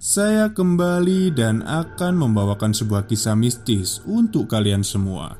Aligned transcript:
saya 0.00 0.48
kembali 0.48 1.28
dan 1.36 1.60
akan 1.60 2.24
membawakan 2.24 2.72
sebuah 2.72 3.04
kisah 3.04 3.36
mistis 3.36 4.00
untuk 4.08 4.48
kalian 4.48 4.80
semua. 4.80 5.36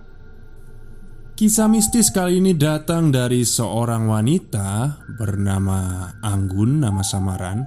Kisah 1.33 1.65
mistis 1.65 2.13
kali 2.13 2.45
ini 2.45 2.53
datang 2.53 3.09
dari 3.09 3.41
seorang 3.41 4.05
wanita 4.05 5.01
bernama 5.17 6.13
Anggun, 6.21 6.85
nama 6.85 7.01
samaran. 7.01 7.65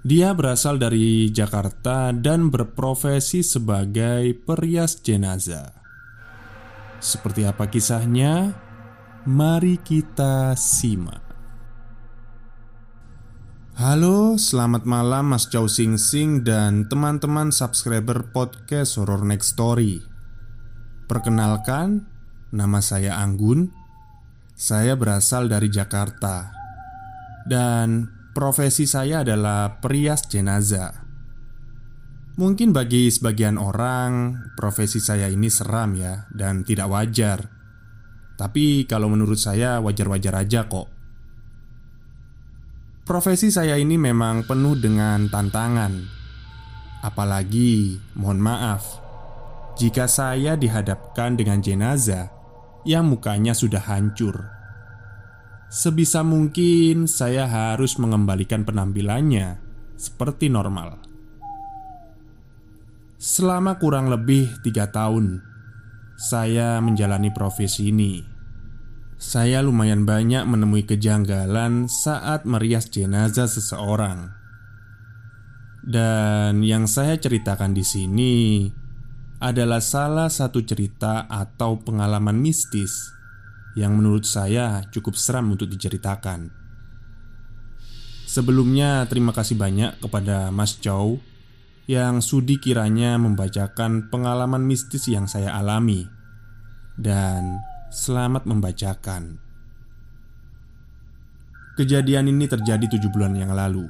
Dia 0.00 0.32
berasal 0.32 0.80
dari 0.80 1.28
Jakarta 1.28 2.16
dan 2.16 2.48
berprofesi 2.48 3.44
sebagai 3.44 4.32
perias 4.40 5.04
jenazah. 5.04 5.68
Seperti 6.96 7.44
apa 7.44 7.68
kisahnya? 7.68 8.56
Mari 9.28 9.76
kita 9.84 10.56
simak. 10.56 11.23
Halo, 13.74 14.38
selamat 14.38 14.86
malam 14.86 15.34
Mas 15.34 15.50
Chow 15.50 15.66
Sing 15.66 15.98
Sing 15.98 16.46
dan 16.46 16.86
teman-teman 16.86 17.50
subscriber 17.50 18.30
podcast 18.30 18.94
Horror 18.94 19.26
Next 19.26 19.58
Story. 19.58 19.98
Perkenalkan, 21.10 22.06
nama 22.54 22.78
saya 22.78 23.18
Anggun. 23.18 23.74
Saya 24.54 24.94
berasal 24.94 25.50
dari 25.50 25.74
Jakarta. 25.74 26.54
Dan 27.50 28.06
profesi 28.30 28.86
saya 28.86 29.26
adalah 29.26 29.82
perias 29.82 30.22
jenazah. 30.30 30.94
Mungkin 32.38 32.70
bagi 32.70 33.10
sebagian 33.10 33.58
orang, 33.58 34.38
profesi 34.54 35.02
saya 35.02 35.26
ini 35.26 35.50
seram 35.50 35.98
ya 35.98 36.30
Dan 36.30 36.62
tidak 36.62 36.94
wajar. 36.94 37.50
Tapi 38.38 38.86
kalau 38.86 39.10
menurut 39.10 39.42
saya 39.42 39.82
wajar-wajar 39.82 40.46
aja 40.46 40.70
kok 40.70 40.93
Profesi 43.04 43.52
saya 43.52 43.76
ini 43.76 44.00
memang 44.00 44.48
penuh 44.48 44.80
dengan 44.80 45.28
tantangan. 45.28 45.92
Apalagi, 47.04 48.00
mohon 48.16 48.40
maaf 48.40 48.80
Jika 49.76 50.08
saya 50.08 50.56
dihadapkan 50.56 51.36
dengan 51.36 51.60
jenazah 51.60 52.32
Yang 52.88 53.04
mukanya 53.04 53.52
sudah 53.52 53.84
hancur. 53.84 54.48
Sebisa 55.68 56.24
mungkin 56.24 57.04
saya 57.04 57.44
harus 57.44 58.00
mengembalikan 58.00 58.64
penampilannya 58.64 59.60
Seperti 60.00 60.48
normal. 60.48 60.96
Selama 63.20 63.76
kurang 63.76 64.08
lebih 64.08 64.48
tiga 64.64 64.88
tahun 64.88 65.44
Saya 66.16 66.80
menjalani 66.80 67.28
profesi 67.36 67.92
ini 67.92 68.33
saya 69.24 69.64
lumayan 69.64 70.04
banyak 70.04 70.44
menemui 70.44 70.84
kejanggalan 70.84 71.88
saat 71.88 72.44
merias 72.44 72.92
jenazah 72.92 73.48
seseorang. 73.48 74.36
Dan 75.80 76.60
yang 76.60 76.84
saya 76.84 77.16
ceritakan 77.16 77.72
di 77.72 77.80
sini 77.80 78.34
adalah 79.40 79.80
salah 79.80 80.28
satu 80.28 80.60
cerita 80.60 81.24
atau 81.24 81.80
pengalaman 81.80 82.36
mistis 82.36 82.92
yang 83.80 83.96
menurut 83.96 84.28
saya 84.28 84.84
cukup 84.92 85.16
seram 85.16 85.48
untuk 85.56 85.72
diceritakan. 85.72 86.52
Sebelumnya, 88.28 89.08
terima 89.08 89.32
kasih 89.32 89.56
banyak 89.56 90.04
kepada 90.04 90.52
Mas 90.52 90.76
Chow 90.80 91.16
yang 91.88 92.20
sudi 92.20 92.60
kiranya 92.60 93.16
membacakan 93.16 94.08
pengalaman 94.08 94.64
mistis 94.64 95.08
yang 95.08 95.28
saya 95.28 95.52
alami, 95.52 96.08
dan 96.96 97.60
Selamat 97.94 98.42
membacakan. 98.42 99.38
Kejadian 101.78 102.26
ini 102.26 102.50
terjadi 102.50 102.90
tujuh 102.90 103.06
bulan 103.14 103.38
yang 103.38 103.54
lalu. 103.54 103.86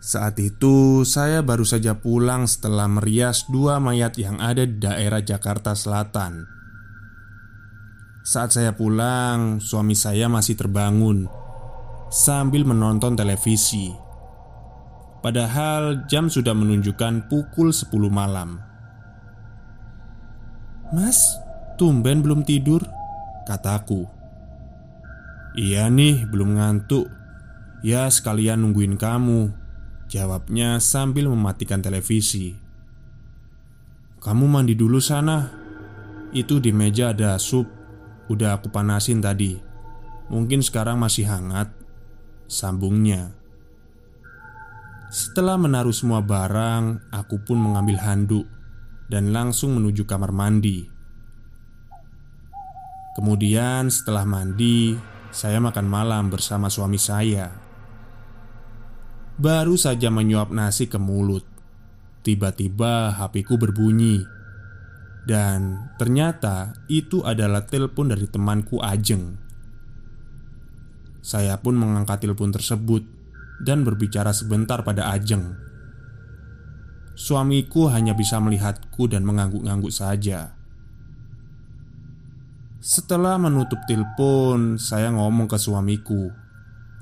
Saat 0.00 0.40
itu, 0.40 1.04
saya 1.04 1.44
baru 1.44 1.68
saja 1.68 2.00
pulang 2.00 2.48
setelah 2.48 2.88
merias 2.88 3.44
dua 3.52 3.84
mayat 3.84 4.16
yang 4.16 4.40
ada 4.40 4.64
di 4.64 4.80
daerah 4.80 5.20
Jakarta 5.20 5.76
Selatan. 5.76 6.48
Saat 8.24 8.56
saya 8.56 8.72
pulang, 8.72 9.60
suami 9.60 9.92
saya 9.92 10.32
masih 10.32 10.56
terbangun 10.56 11.28
sambil 12.08 12.64
menonton 12.64 13.12
televisi. 13.12 13.92
Padahal 15.20 16.08
jam 16.08 16.32
sudah 16.32 16.56
menunjukkan 16.56 17.28
pukul 17.28 17.76
10 17.76 18.08
malam. 18.08 18.56
"Mas, 20.96 21.44
Tumben 21.74 22.22
belum 22.22 22.46
tidur 22.46 22.86
Kataku 23.50 24.06
Iya 25.54 25.86
nih 25.86 26.26
belum 26.26 26.58
ngantuk. 26.58 27.06
Ya 27.82 28.06
sekalian 28.06 28.62
nungguin 28.62 28.94
kamu 28.94 29.50
Jawabnya 30.06 30.78
sambil 30.78 31.26
mematikan 31.26 31.82
televisi. 31.82 32.54
Kamu 34.22 34.46
mandi 34.46 34.78
dulu 34.78 35.02
sana. 35.02 35.50
Itu 36.30 36.62
di 36.62 36.70
meja 36.70 37.10
ada 37.10 37.34
sup 37.42 37.66
Udah 38.30 38.54
aku 38.54 38.70
panasin 38.70 39.18
tadi. 39.18 39.58
Mungkin 40.30 40.62
sekarang 40.62 41.02
masih 41.02 41.26
hangat 41.26 41.74
Sambungnya. 42.46 43.34
Setelah 45.10 45.58
menaruh 45.58 45.94
semua 45.94 46.22
barang 46.22 47.10
Aku 47.10 47.42
pun 47.42 47.58
mengambil 47.58 47.98
handuk 48.02 48.46
Dan 49.06 49.30
langsung 49.30 49.78
menuju 49.78 50.06
kamar 50.06 50.34
mandi 50.34 50.93
Kemudian 53.14 53.94
setelah 53.94 54.26
mandi, 54.26 54.98
saya 55.30 55.62
makan 55.62 55.86
malam 55.86 56.34
bersama 56.34 56.66
suami 56.66 56.98
saya. 56.98 57.46
Baru 59.34 59.78
saja 59.78 60.10
menyuap 60.10 60.50
nasi 60.50 60.90
ke 60.90 60.98
mulut, 60.98 61.46
tiba-tiba 62.26 63.14
HP-ku 63.14 63.54
berbunyi. 63.54 64.22
Dan 65.24 65.90
ternyata 65.96 66.74
itu 66.90 67.22
adalah 67.22 67.64
telepon 67.64 68.10
dari 68.10 68.26
temanku 68.26 68.82
Ajeng. 68.82 69.38
Saya 71.24 71.56
pun 71.62 71.78
mengangkat 71.78 72.20
telepon 72.28 72.52
tersebut 72.52 73.02
dan 73.62 73.86
berbicara 73.86 74.34
sebentar 74.34 74.82
pada 74.82 75.08
Ajeng. 75.14 75.56
Suamiku 77.14 77.88
hanya 77.94 78.12
bisa 78.12 78.42
melihatku 78.42 79.06
dan 79.06 79.22
mengangguk-angguk 79.22 79.94
saja. 79.94 80.58
Setelah 82.84 83.40
menutup 83.40 83.80
telepon, 83.88 84.76
saya 84.76 85.08
ngomong 85.08 85.48
ke 85.48 85.56
suamiku 85.56 86.28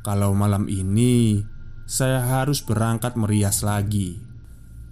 kalau 0.06 0.30
malam 0.30 0.70
ini 0.70 1.42
saya 1.90 2.22
harus 2.22 2.62
berangkat 2.62 3.18
merias 3.18 3.66
lagi. 3.66 4.14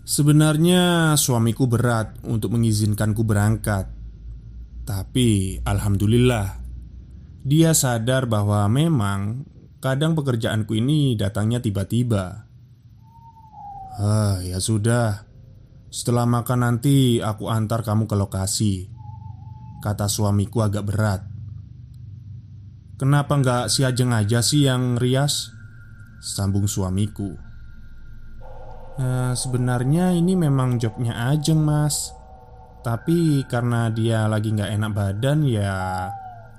Sebenarnya 0.02 1.14
suamiku 1.14 1.70
berat 1.70 2.18
untuk 2.26 2.58
mengizinkanku 2.58 3.22
berangkat, 3.22 3.86
tapi 4.82 5.62
alhamdulillah 5.62 6.58
dia 7.46 7.70
sadar 7.70 8.26
bahwa 8.26 8.66
memang 8.66 9.46
kadang 9.78 10.18
pekerjaanku 10.18 10.74
ini 10.74 11.14
datangnya 11.14 11.62
tiba-tiba. 11.62 12.50
Ah, 13.94 14.42
ya 14.42 14.58
sudah. 14.58 15.22
Setelah 15.86 16.26
makan 16.26 16.66
nanti 16.66 17.22
aku 17.22 17.46
antar 17.46 17.86
kamu 17.86 18.10
ke 18.10 18.16
lokasi. 18.18 18.99
Kata 19.80 20.06
suamiku 20.06 20.60
agak 20.60 20.84
berat. 20.84 21.20
Kenapa 23.00 23.32
nggak 23.40 23.72
si 23.72 23.80
Ajeng 23.80 24.12
aja 24.12 24.44
sih 24.44 24.68
yang 24.68 25.00
rias? 25.00 25.48
Sambung 26.20 26.68
suamiku. 26.68 27.32
Nah, 29.00 29.32
Sebenarnya 29.32 30.12
ini 30.12 30.36
memang 30.36 30.76
jobnya 30.76 31.32
Ajeng 31.32 31.64
mas. 31.64 32.12
Tapi 32.84 33.48
karena 33.48 33.88
dia 33.88 34.28
lagi 34.28 34.56
nggak 34.56 34.72
enak 34.72 34.92
badan 34.96 35.44
ya 35.44 36.08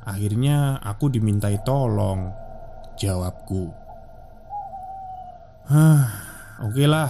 Akhirnya 0.06 0.82
aku 0.82 1.14
dimintai 1.14 1.62
tolong 1.62 2.34
Jawabku. 2.98 3.70
Hah, 5.70 6.04
oke 6.66 6.86
lah. 6.90 7.10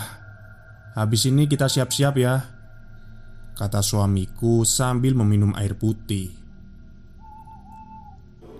Habis 0.96 1.28
ini 1.31 1.48
kita 1.48 1.72
siap-siap 1.72 2.16
ya 2.19 2.61
Kata 3.62 3.86
suamiku 3.86 4.66
sambil 4.66 5.13
meminum 5.13 5.54
air 5.54 5.78
putih 5.78 6.34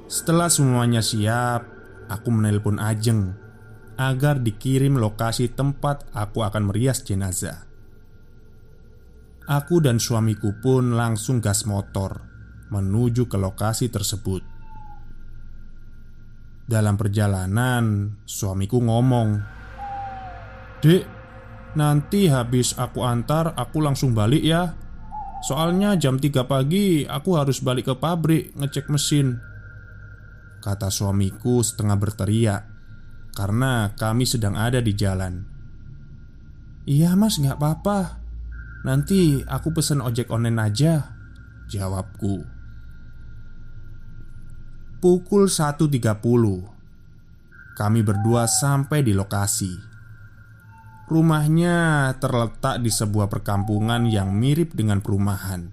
Setelah 0.06 0.53
semuanya 0.53 1.01
siap 1.01 1.65
Aku 2.06 2.30
menelpon 2.30 2.77
Ajeng 2.77 3.33
Agar 3.98 4.38
dikirim 4.45 5.01
lokasi 5.01 5.50
tempat 5.50 6.06
aku 6.13 6.45
akan 6.45 6.69
merias 6.69 7.01
jenazah 7.01 7.71
aku 9.51 9.83
dan 9.83 10.00
suamiku 10.00 10.56
pun 10.63 10.95
langsung 10.95 11.44
gas 11.44 11.68
motor 11.68 12.24
menuju 12.71 13.27
ke 13.27 13.36
lokasi 13.36 13.92
tersebut. 13.92 14.39
Dalam 16.63 16.95
perjalanan, 16.95 18.15
suamiku 18.24 18.80
ngomong, 18.80 19.30
"Dek, 20.80 21.04
nanti 21.75 22.31
habis 22.31 22.80
aku 22.80 23.04
antar, 23.04 23.51
aku 23.59 23.83
langsung 23.83 24.15
balik 24.15 24.39
ya. 24.39 24.71
Soalnya 25.41 25.97
jam 25.97 26.21
3 26.21 26.45
pagi 26.45 27.01
aku 27.03 27.33
harus 27.35 27.59
balik 27.65 27.89
ke 27.89 27.95
pabrik 27.97 28.53
ngecek 28.55 28.88
mesin." 28.93 29.41
Kata 30.61 30.93
suamiku 30.93 31.65
setengah 31.65 31.97
berteriak 31.97 32.61
karena 33.33 33.89
kami 33.97 34.29
sedang 34.29 34.53
ada 34.53 34.77
di 34.77 34.93
jalan. 34.93 35.41
"Iya, 36.85 37.17
Mas, 37.17 37.41
nggak 37.41 37.57
apa-apa. 37.57 38.21
Nanti 38.85 39.41
aku 39.41 39.73
pesen 39.73 40.05
ojek 40.05 40.29
online 40.29 40.59
aja." 40.61 41.17
Jawabku. 41.71 42.45
Pukul 45.01 45.49
1.30 45.49 46.69
Kami 47.73 48.05
berdua 48.05 48.45
sampai 48.45 49.01
di 49.01 49.17
lokasi 49.17 49.90
Rumahnya 51.11 52.07
terletak 52.23 52.79
di 52.79 52.87
sebuah 52.87 53.27
perkampungan 53.27 54.07
yang 54.07 54.31
mirip 54.31 54.71
dengan 54.71 55.03
perumahan. 55.03 55.67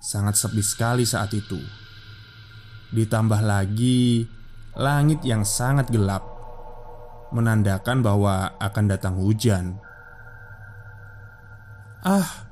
Sangat 0.00 0.40
sepi 0.40 0.64
sekali 0.64 1.04
saat 1.04 1.36
itu. 1.36 1.60
Ditambah 2.88 3.44
lagi 3.44 4.24
Langit 4.72 5.20
yang 5.28 5.44
sangat 5.44 5.92
gelap 5.92 6.24
Menandakan 7.36 8.00
bahwa 8.00 8.56
akan 8.56 8.84
datang 8.88 9.20
hujan. 9.20 9.76
Ah, 12.00 12.48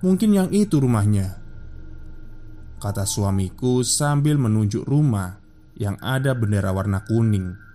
mungkin 0.00 0.32
yang 0.32 0.48
itu 0.48 0.80
rumahnya 0.80 1.36
Kata 2.80 3.04
suamiku 3.04 3.84
sambil 3.84 4.40
menunjuk 4.40 4.88
rumah 4.88 5.36
yang 5.76 6.00
ada 6.00 6.32
bendera 6.32 6.72
warna 6.72 7.04
kuning 7.04 7.67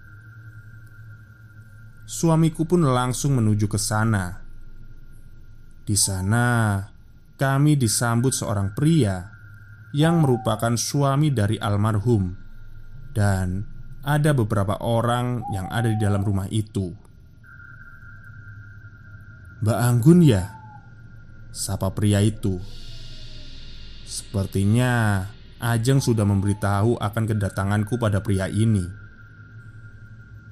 Suamiku 2.03 2.67
pun 2.67 2.83
langsung 2.83 3.39
menuju 3.39 3.65
ke 3.71 3.79
sana 3.79 4.43
Di 5.83 5.95
sana 5.95 6.79
kami 7.39 7.79
disambut 7.79 8.35
seorang 8.35 8.75
pria 8.75 9.31
Yang 9.95 10.15
merupakan 10.23 10.73
suami 10.75 11.31
dari 11.31 11.55
almarhum 11.57 12.35
Dan 13.15 13.63
ada 14.03 14.35
beberapa 14.35 14.79
orang 14.83 15.47
yang 15.55 15.71
ada 15.71 15.87
di 15.87 15.97
dalam 15.99 16.27
rumah 16.27 16.51
itu 16.51 16.91
Mbak 19.63 19.79
Anggun 19.79 20.19
ya? 20.27 20.43
Sapa 21.55 21.95
pria 21.95 22.19
itu 22.19 22.59
Sepertinya 24.03 25.23
Ajeng 25.63 26.03
sudah 26.03 26.27
memberitahu 26.27 26.99
akan 26.99 27.23
kedatanganku 27.23 27.95
pada 27.95 28.19
pria 28.19 28.51
ini. 28.51 28.83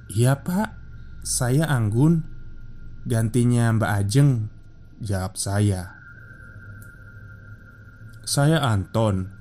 "Iya, 0.07 0.39
Pak. 0.39 0.81
Saya 1.21 1.69
Anggun. 1.69 2.25
Gantinya 3.06 3.69
Mbak 3.77 3.91
Ajeng." 3.91 4.31
Jawab 5.01 5.38
saya. 5.38 5.97
"Saya 8.21 8.62
Anton, 8.62 9.33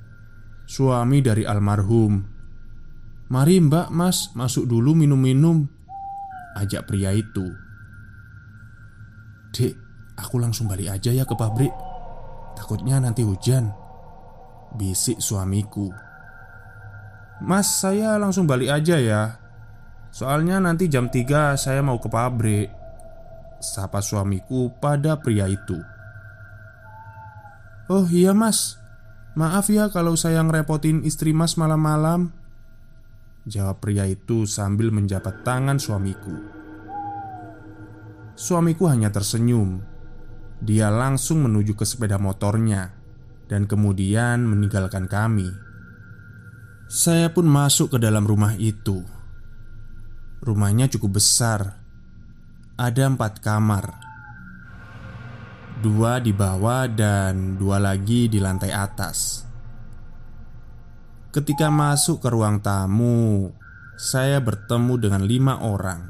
suami 0.64 1.20
dari 1.20 1.44
almarhum. 1.44 2.24
Mari, 3.28 3.60
Mbak, 3.60 3.88
Mas, 3.92 4.32
masuk 4.32 4.64
dulu 4.64 4.96
minum-minum." 4.96 5.68
Ajak 6.56 6.88
pria 6.88 7.12
itu. 7.12 7.46
"Dek, 9.52 9.76
aku 10.16 10.40
langsung 10.40 10.68
balik 10.68 10.96
aja 10.96 11.12
ya 11.12 11.28
ke 11.28 11.36
pabrik. 11.36 11.72
Takutnya 12.56 13.00
nanti 13.00 13.20
hujan." 13.24 13.80
Bisik 14.70 15.18
suamiku 15.18 15.90
Mas 17.42 17.66
saya 17.66 18.14
langsung 18.22 18.46
balik 18.46 18.70
aja 18.70 19.00
ya 19.00 19.39
Soalnya 20.10 20.58
nanti 20.58 20.90
jam 20.90 21.06
3 21.06 21.54
saya 21.54 21.80
mau 21.80 22.02
ke 22.02 22.10
pabrik. 22.10 22.68
Sapa 23.62 24.02
suamiku 24.02 24.72
pada 24.82 25.18
pria 25.22 25.46
itu. 25.46 25.78
Oh 27.90 28.06
iya 28.10 28.34
mas. 28.34 28.78
Maaf 29.38 29.70
ya 29.70 29.90
kalau 29.90 30.18
saya 30.18 30.42
ngerepotin 30.42 31.06
istri 31.06 31.30
mas 31.30 31.54
malam-malam. 31.54 32.34
Jawab 33.46 33.82
pria 33.82 34.04
itu 34.06 34.44
sambil 34.46 34.90
menjabat 34.90 35.46
tangan 35.46 35.78
suamiku. 35.78 36.34
Suamiku 38.34 38.88
hanya 38.88 39.12
tersenyum. 39.12 39.82
Dia 40.60 40.92
langsung 40.92 41.44
menuju 41.44 41.72
ke 41.72 41.88
sepeda 41.88 42.20
motornya 42.20 42.92
dan 43.48 43.66
kemudian 43.66 44.46
meninggalkan 44.46 45.10
kami. 45.10 45.50
Saya 46.86 47.30
pun 47.34 47.46
masuk 47.46 47.96
ke 47.96 47.98
dalam 47.98 48.22
rumah 48.22 48.54
itu. 48.54 49.19
Rumahnya 50.40 50.88
cukup 50.88 51.20
besar, 51.20 51.76
ada 52.80 53.02
empat 53.04 53.44
kamar, 53.44 53.92
dua 55.84 56.16
di 56.16 56.32
bawah 56.32 56.88
dan 56.88 57.60
dua 57.60 57.76
lagi 57.76 58.24
di 58.24 58.40
lantai 58.40 58.72
atas. 58.72 59.44
Ketika 61.28 61.68
masuk 61.68 62.24
ke 62.24 62.32
ruang 62.32 62.64
tamu, 62.64 63.52
saya 64.00 64.40
bertemu 64.40 64.96
dengan 64.96 65.22
lima 65.28 65.60
orang 65.60 66.08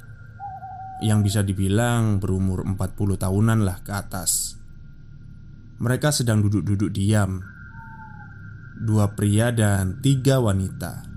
yang 1.03 1.27
bisa 1.27 1.43
dibilang 1.43 2.23
berumur 2.23 2.63
40 2.63 2.79
tahunan 3.19 3.67
lah 3.67 3.83
ke 3.83 3.91
atas. 3.91 4.55
Mereka 5.83 6.15
sedang 6.15 6.39
duduk-duduk 6.39 6.95
diam 6.95 7.43
Dua 8.81 9.11
pria 9.13 9.51
dan 9.53 9.99
tiga 9.99 10.39
wanita 10.39 11.10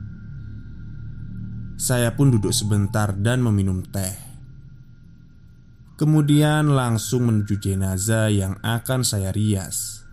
Saya 1.83 2.15
pun 2.15 2.31
duduk 2.31 2.55
sebentar 2.55 3.11
dan 3.11 3.43
meminum 3.43 3.83
teh. 3.83 4.15
Kemudian 5.99 6.71
langsung 6.71 7.27
menuju 7.27 7.59
jenazah 7.59 8.31
yang 8.31 8.55
akan 8.63 9.03
saya 9.03 9.35
rias. 9.35 10.07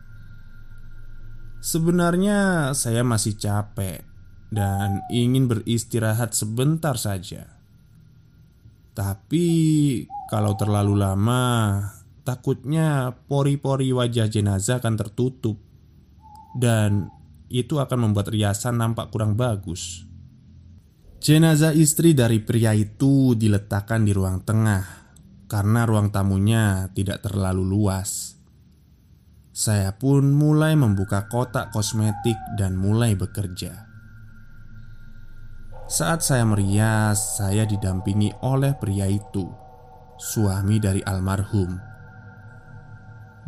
Sebenarnya 1.62 2.72
saya 2.74 3.04
masih 3.06 3.36
capek 3.38 4.02
Dan 4.50 5.06
ingin 5.14 5.46
beristirahat 5.46 6.34
sebentar 6.34 6.98
saja. 6.98 7.46
Tapi 8.90 9.46
kalau 10.26 10.58
terlalu 10.58 10.98
lama 10.98 11.46
Takutnya 12.26 13.14
pori-pori 13.30 13.94
wajah 13.94 14.26
jenazah 14.26 14.82
akan 14.82 14.98
tertutup. 14.98 15.54
Dan 16.50 17.14
itu 17.46 17.78
akan 17.78 18.10
membuat 18.10 18.34
riasan 18.34 18.82
nampak 18.82 19.14
kurang 19.14 19.38
bagus 19.38 20.09
Jenazah 21.20 21.76
istri 21.76 22.16
dari 22.16 22.40
pria 22.40 22.72
itu 22.72 23.36
diletakkan 23.36 24.08
di 24.08 24.16
ruang 24.16 24.40
tengah 24.40 25.12
Karena 25.44 25.84
ruang 25.84 26.08
tamunya 26.08 26.88
tidak 26.96 27.20
terlalu 27.20 27.60
luas. 27.60 28.40
Saya 29.52 29.92
pun 30.00 30.32
mulai 30.32 30.78
membuka 30.78 31.28
kotak 31.28 31.76
kosmetik 31.76 32.38
dan 32.56 32.78
mulai 32.78 33.12
bekerja. 33.18 33.84
Saat 35.90 36.22
saya 36.22 36.46
merias, 36.46 37.36
saya 37.36 37.66
didampingi 37.66 38.30
oleh 38.46 38.78
pria 38.78 39.10
itu 39.10 39.50
Suami 40.20 40.76
dari 40.76 41.02
almarhum. 41.02 41.80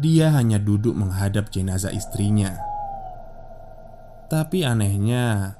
Dia 0.00 0.34
hanya 0.34 0.56
duduk 0.56 0.96
menghadap 0.96 1.52
jenazah 1.54 1.94
istrinya. 1.94 2.56
Tapi 4.26 4.64
anehnya, 4.64 5.54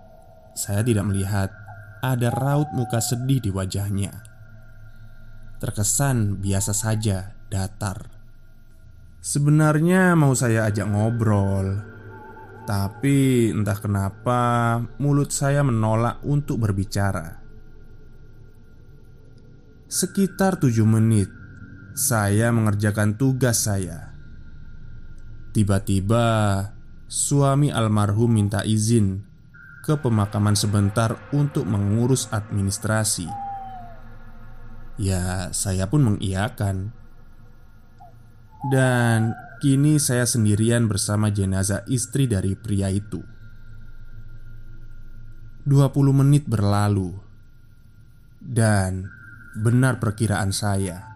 saya 0.57 0.81
tidak 0.81 1.05
melihat 1.07 1.62
ada 2.03 2.29
raut 2.35 2.69
muka 2.75 2.99
sedih 2.99 3.39
di 3.39 3.51
wajahnya. 3.55 4.27
Terkesan 5.63 6.43
biasa 6.43 6.75
saja, 6.75 7.39
datar. 7.47 8.11
Sebenarnya 9.23 10.19
mau 10.19 10.35
saya 10.35 10.67
ajak 10.67 10.91
ngobrol, 10.91 11.79
tapi 12.67 13.49
entah 13.55 13.79
kenapa 13.79 14.41
mulut 14.99 15.31
saya 15.31 15.63
menolak 15.63 16.19
untuk 16.27 16.59
berbicara. 16.59 17.39
Sekitar 19.87 20.59
tujuh 20.59 20.85
menit, 20.85 21.31
saya 21.95 22.51
mengerjakan 22.51 23.15
tugas 23.15 23.69
saya 23.69 24.13
Tiba-tiba 25.53 26.25
suami 27.13 27.69
almarhum 27.69 28.33
minta 28.33 28.65
izin 28.65 29.21
ke 29.83 29.99
pemakaman 29.99 30.55
sebentar 30.55 31.19
untuk 31.35 31.67
mengurus 31.67 32.31
administrasi. 32.31 33.27
Ya, 34.97 35.51
saya 35.51 35.91
pun 35.91 36.07
mengiyakan. 36.07 36.95
Dan 38.71 39.35
kini 39.59 39.99
saya 39.99 40.23
sendirian 40.23 40.87
bersama 40.87 41.35
jenazah 41.35 41.83
istri 41.91 42.31
dari 42.31 42.55
pria 42.55 42.87
itu. 42.95 43.19
20 45.63 45.95
menit 46.11 46.43
berlalu 46.47 47.15
Dan 48.43 49.07
benar 49.55 50.03
perkiraan 50.03 50.51
saya 50.51 51.13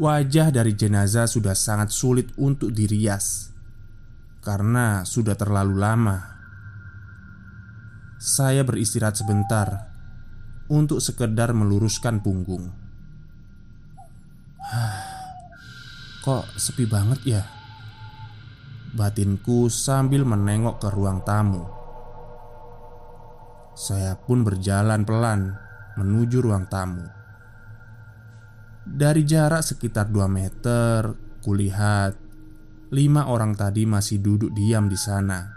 wajah 0.00 0.48
dari 0.48 0.72
jenazah 0.72 1.28
sudah 1.28 1.52
sangat 1.52 1.92
sulit 1.92 2.32
untuk 2.40 2.72
dirias 2.72 3.52
karena 4.40 5.04
sudah 5.04 5.36
terlalu 5.36 5.76
lama. 5.76 6.39
Saya 8.20 8.60
beristirahat 8.68 9.16
sebentar 9.16 9.88
untuk 10.68 11.00
sekedar 11.00 11.56
meluruskan 11.56 12.20
punggung. 12.20 12.68
Kok 16.28 16.44
sepi 16.60 16.84
banget 16.84 17.20
ya? 17.24 17.40
Batinku 18.92 19.72
sambil 19.72 20.28
menengok 20.28 20.84
ke 20.84 20.88
ruang 20.92 21.24
tamu. 21.24 21.64
Saya 23.72 24.20
pun 24.20 24.44
berjalan 24.44 25.00
pelan 25.08 25.56
menuju 25.96 26.44
ruang 26.44 26.68
tamu. 26.68 27.08
Dari 28.84 29.24
jarak 29.24 29.64
sekitar 29.64 30.12
2 30.12 30.28
meter, 30.28 31.16
kulihat 31.40 32.20
lima 32.92 33.32
orang 33.32 33.56
tadi 33.56 33.88
masih 33.88 34.20
duduk 34.20 34.52
diam 34.52 34.92
di 34.92 34.98
sana. 35.00 35.56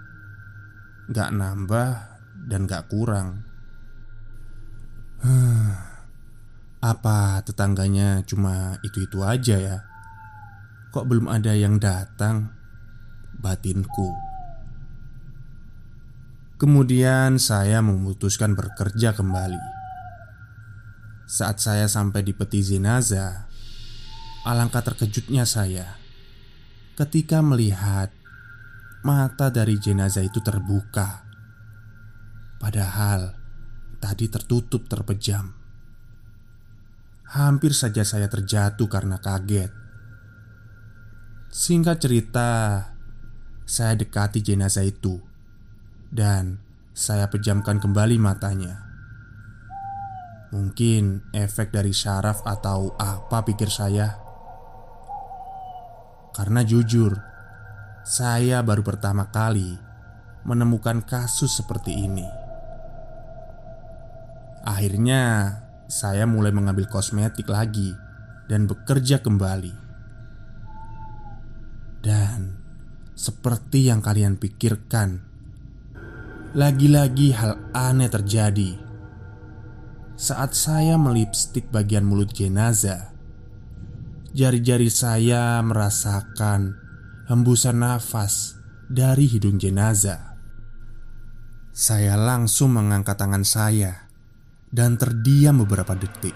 Gak 1.11 1.35
nambah 1.35 2.12
dan 2.47 2.67
gak 2.67 2.91
kurang. 2.91 3.43
Apa 6.83 7.39
tetangganya 7.47 8.27
cuma 8.27 8.75
itu-itu 8.83 9.23
aja 9.23 9.55
ya? 9.55 9.77
Kok 10.91 11.07
belum 11.07 11.31
ada 11.31 11.55
yang 11.55 11.79
datang? 11.79 12.51
Batinku. 13.39 14.11
Kemudian 16.59 17.39
saya 17.39 17.79
memutuskan 17.79 18.55
bekerja 18.55 19.15
kembali. 19.15 19.63
Saat 21.27 21.63
saya 21.63 21.87
sampai 21.87 22.21
di 22.23 22.35
peti 22.35 22.59
jenazah, 22.61 23.47
alangkah 24.43 24.83
terkejutnya 24.83 25.47
saya 25.47 26.03
ketika 26.93 27.41
melihat 27.41 28.13
mata 29.01 29.49
dari 29.49 29.81
jenazah 29.81 30.21
itu 30.21 30.39
terbuka, 30.45 31.25
padahal 32.63 33.35
tadi 33.99 34.31
tertutup 34.31 34.87
terpejam. 34.87 35.51
Hampir 37.35 37.75
saja 37.75 38.07
saya 38.07 38.31
terjatuh 38.31 38.87
karena 38.87 39.19
kaget. 39.19 39.67
Singkat 41.51 41.97
cerita, 41.99 42.49
saya 43.67 43.99
dekati 43.99 44.39
jenazah 44.39 44.87
itu 44.87 45.19
dan 46.07 46.63
saya 46.95 47.27
pejamkan 47.27 47.83
kembali 47.83 48.15
matanya. 48.15 48.79
Mungkin 50.55 51.35
efek 51.35 51.75
dari 51.75 51.91
syaraf 51.91 52.45
atau 52.45 52.93
apa 53.01 53.41
pikir 53.41 53.73
saya 53.73 54.21
Karena 56.29 56.61
jujur 56.61 57.17
Saya 58.05 58.61
baru 58.61 58.85
pertama 58.85 59.33
kali 59.33 59.73
Menemukan 60.45 61.01
kasus 61.01 61.57
seperti 61.57 62.05
ini 62.05 62.42
Akhirnya 64.63 65.53
Saya 65.91 66.23
mulai 66.23 66.55
mengambil 66.55 66.87
kosmetik 66.87 67.51
lagi 67.51 67.91
Dan 68.47 68.65
bekerja 68.65 69.19
kembali 69.19 69.75
Dan 71.99 72.59
Seperti 73.13 73.91
yang 73.91 73.99
kalian 73.99 74.39
pikirkan 74.39 75.19
Lagi-lagi 76.55 77.35
hal 77.35 77.59
aneh 77.75 78.07
terjadi 78.07 78.83
saat 80.13 80.53
saya 80.53 80.93
melipstik 80.93 81.73
bagian 81.73 82.05
mulut 82.05 82.29
jenazah. 82.29 83.11
Jari-jari 84.33 84.89
saya 84.89 85.57
merasakan 85.65 86.77
hembusan 87.29 87.81
nafas 87.81 88.57
dari 88.89 89.25
hidung 89.29 89.57
jenazah. 89.57 90.37
Saya 91.73 92.13
langsung 92.13 92.77
mengangkat 92.77 93.17
tangan 93.17 93.41
saya 93.41 94.02
dan 94.73 94.97
terdiam 94.97 95.61
beberapa 95.61 95.93
detik. 95.93 96.33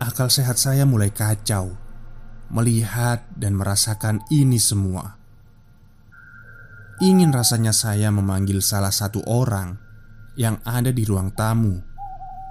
Akal 0.00 0.32
sehat 0.32 0.56
saya 0.56 0.88
mulai 0.88 1.12
kacau 1.12 1.76
melihat 2.50 3.22
dan 3.38 3.54
merasakan 3.54 4.24
ini 4.32 4.58
semua. 4.58 5.20
Ingin 7.00 7.32
rasanya 7.32 7.72
saya 7.72 8.12
memanggil 8.12 8.60
salah 8.60 8.92
satu 8.92 9.24
orang 9.24 9.78
yang 10.36 10.60
ada 10.66 10.92
di 10.92 11.06
ruang 11.06 11.32
tamu 11.32 11.80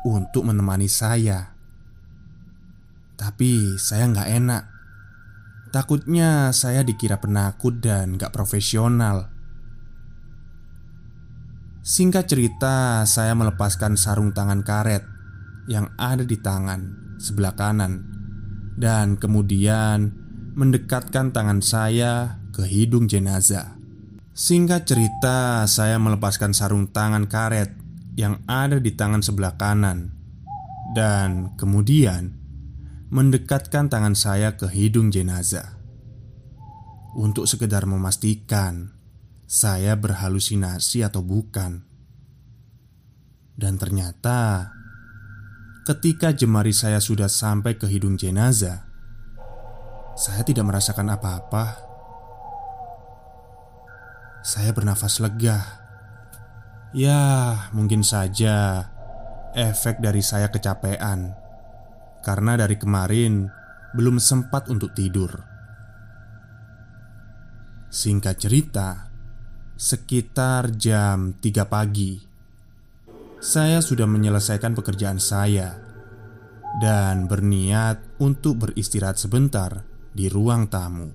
untuk 0.07 0.47
menemani 0.47 0.89
saya. 0.89 1.53
Tapi 3.19 3.77
saya 3.77 4.09
nggak 4.09 4.29
enak. 4.41 4.63
Takutnya 5.69 6.49
saya 6.49 6.81
dikira 6.81 7.21
penakut 7.21 7.77
dan 7.77 8.17
nggak 8.17 8.33
profesional. 8.33 9.29
Singkat 11.89 12.29
cerita, 12.29 13.01
saya 13.09 13.33
melepaskan 13.33 13.97
sarung 13.97 14.29
tangan 14.29 14.61
karet 14.61 15.01
yang 15.65 15.89
ada 15.97 16.21
di 16.21 16.37
tangan 16.37 17.17
sebelah 17.17 17.57
kanan 17.57 18.05
dan 18.77 19.17
kemudian 19.17 20.13
mendekatkan 20.53 21.33
tangan 21.33 21.65
saya 21.65 22.45
ke 22.53 22.61
hidung 22.61 23.09
jenazah. 23.09 23.73
Singkat 24.37 24.85
cerita, 24.85 25.65
saya 25.65 25.97
melepaskan 25.97 26.53
sarung 26.53 26.93
tangan 26.93 27.25
karet 27.25 27.73
yang 28.13 28.37
ada 28.45 28.77
di 28.77 28.93
tangan 28.93 29.25
sebelah 29.25 29.57
kanan 29.57 30.13
dan 30.93 31.57
kemudian 31.57 32.37
mendekatkan 33.09 33.89
tangan 33.89 34.13
saya 34.13 34.53
ke 34.53 34.69
hidung 34.69 35.09
jenazah 35.09 35.81
untuk 37.17 37.49
sekedar 37.49 37.89
memastikan 37.89 38.98
saya 39.49 39.97
berhalusinasi 39.97 41.01
atau 41.01 41.25
bukan. 41.25 41.81
Dan 43.57 43.81
ternyata 43.81 44.69
ketika 45.89 46.29
jemari 46.29 46.69
saya 46.69 47.01
sudah 47.01 47.25
sampai 47.25 47.73
ke 47.81 47.89
hidung 47.89 48.13
jenazah, 48.13 48.85
saya 50.13 50.45
tidak 50.45 50.69
merasakan 50.69 51.09
apa-apa. 51.17 51.65
Saya 54.45 54.69
bernafas 54.69 55.17
lega. 55.17 55.81
Ya, 56.93 57.65
mungkin 57.73 58.05
saja 58.05 58.85
efek 59.57 59.97
dari 59.97 60.21
saya 60.21 60.53
kecapean 60.53 61.33
karena 62.21 62.53
dari 62.53 62.77
kemarin 62.77 63.49
belum 63.97 64.21
sempat 64.21 64.69
untuk 64.69 64.93
tidur. 64.93 65.41
Singkat 67.89 68.35
cerita, 68.37 69.08
sekitar 69.79 70.75
jam 70.75 71.39
3 71.39 71.63
pagi, 71.63 72.19
saya 73.39 73.79
sudah 73.79 74.03
menyelesaikan 74.11 74.75
pekerjaan 74.75 75.23
saya 75.23 75.79
dan 76.83 77.31
berniat 77.31 78.19
untuk 78.19 78.59
beristirahat 78.59 79.15
sebentar 79.15 79.87
di 80.11 80.27
ruang 80.27 80.67
tamu. 80.67 81.07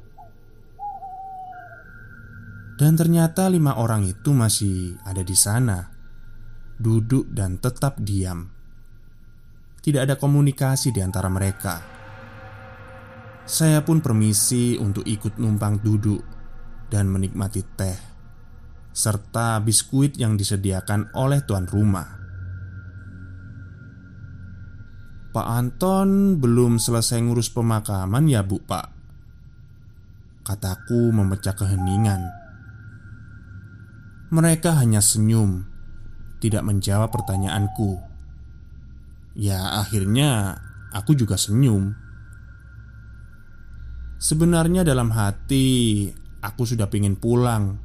Dan 2.80 2.96
ternyata 2.96 3.52
lima 3.52 3.76
orang 3.76 4.08
itu 4.08 4.32
masih 4.32 4.96
ada 5.06 5.20
di 5.22 5.36
sana 5.36 5.92
Duduk 6.74 7.30
dan 7.30 7.62
tetap 7.62 8.02
diam. 8.02 8.50
Tidak 9.78 10.02
ada 10.02 10.18
komunikasi 10.18 10.90
di 10.90 10.98
antara 10.98 11.30
mereka. 11.30 11.78
Saya 13.46 13.78
pun 13.86 14.02
permisi 14.02 14.74
untuk 14.74 15.06
ikut 15.06 15.38
numpang 15.38 15.78
duduk 15.78 16.18
Dan 16.90 17.12
menikmati 17.14 17.62
teh 17.62 18.13
Serta 18.94 19.58
biskuit 19.58 20.14
yang 20.14 20.38
disediakan 20.38 21.10
oleh 21.18 21.42
tuan 21.42 21.66
rumah 21.66 22.22
Pak 25.34 25.48
Anton 25.50 26.38
belum 26.38 26.78
selesai 26.78 27.18
ngurus 27.18 27.50
pemakaman 27.50 28.30
ya 28.30 28.46
bu 28.46 28.62
pak 28.62 28.86
Kataku 30.46 31.10
memecah 31.10 31.58
keheningan 31.58 32.44
mereka 34.34 34.74
hanya 34.74 34.98
senyum, 34.98 35.62
tidak 36.42 36.66
menjawab 36.66 37.06
pertanyaanku. 37.14 38.02
Ya, 39.38 39.78
akhirnya 39.78 40.58
aku 40.90 41.14
juga 41.14 41.38
senyum. 41.38 41.94
Sebenarnya, 44.18 44.82
dalam 44.82 45.14
hati 45.14 46.10
aku 46.42 46.66
sudah 46.66 46.90
ingin 46.90 47.14
pulang, 47.14 47.78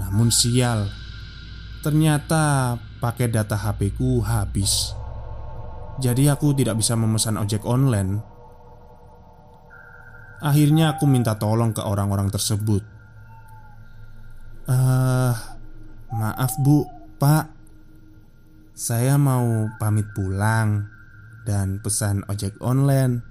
namun 0.00 0.32
sial, 0.32 0.88
ternyata 1.84 2.76
pakai 3.00 3.28
data 3.28 3.58
HP 3.58 3.96
ku 3.98 4.22
habis. 4.24 4.94
Jadi, 6.00 6.28
aku 6.30 6.56
tidak 6.56 6.80
bisa 6.80 6.96
memesan 6.96 7.36
ojek 7.36 7.64
online. 7.68 8.22
Akhirnya, 10.40 10.96
aku 10.96 11.04
minta 11.04 11.36
tolong 11.36 11.70
ke 11.76 11.84
orang-orang 11.84 12.32
tersebut 12.32 12.82
Uh, 14.62 15.34
maaf 16.14 16.54
bu, 16.62 16.86
pak 17.18 17.50
Saya 18.78 19.18
mau 19.18 19.66
pamit 19.76 20.06
pulang 20.14 20.86
dan 21.42 21.82
pesan 21.82 22.22
ojek 22.30 22.56
online. 22.62 23.26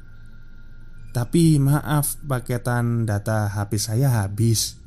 Tapi 1.12 1.60
maaf, 1.60 2.20
paketan 2.24 3.08
data 3.08 3.48
HP 3.48 3.80
saya 3.80 4.12
habis. 4.12 4.80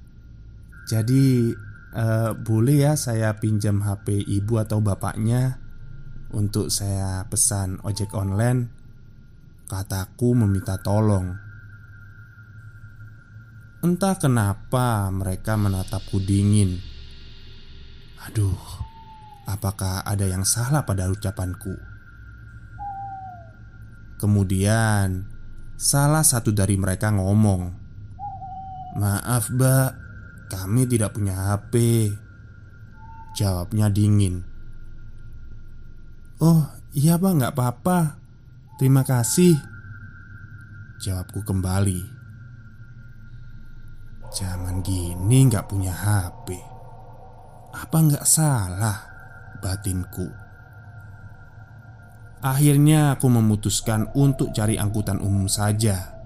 Jadi, 0.85 1.57
eh, 1.97 2.31
boleh 2.37 2.77
ya 2.85 2.93
saya 2.93 3.33
pinjam 3.41 3.81
HP 3.81 4.21
ibu 4.21 4.61
atau 4.61 4.85
bapaknya 4.85 5.57
untuk 6.37 6.69
saya 6.69 7.25
pesan 7.25 7.81
ojek 7.81 8.13
online? 8.13 8.69
Kataku 9.65 10.37
meminta 10.37 10.77
tolong. 10.77 11.33
Entah 13.81 14.17
kenapa 14.21 15.09
mereka 15.09 15.57
menatapku 15.57 16.21
dingin. 16.21 16.81
Aduh, 18.29 18.57
apakah 19.49 20.05
ada 20.05 20.25
yang 20.25 20.45
salah 20.45 20.85
pada 20.85 21.09
ucapanku? 21.09 21.77
Kemudian, 24.21 25.29
salah 25.77 26.25
satu 26.25 26.53
dari 26.53 26.81
mereka 26.81 27.13
ngomong, 27.13 27.77
"Maaf, 28.97 29.53
Mbak, 29.53 30.04
kami 30.55 30.87
tidak 30.87 31.19
punya 31.19 31.35
HP." 31.35 31.75
Jawabnya 33.35 33.91
dingin. 33.91 34.47
"Oh, 36.39 36.71
iya, 36.95 37.19
Pak, 37.19 37.33
nggak 37.35 37.55
apa-apa. 37.59 38.23
Terima 38.79 39.03
kasih." 39.03 39.59
Jawabku 41.03 41.43
kembali. 41.43 42.15
Zaman 44.35 44.83
gini 44.83 45.47
nggak 45.47 45.71
punya 45.71 45.95
HP 45.95 46.59
Apa 47.71 47.97
nggak 48.03 48.27
salah 48.27 48.99
batinku 49.63 50.27
Akhirnya 52.43 53.15
aku 53.15 53.31
memutuskan 53.31 54.11
untuk 54.19 54.51
cari 54.51 54.75
angkutan 54.75 55.23
umum 55.23 55.47
saja 55.47 56.19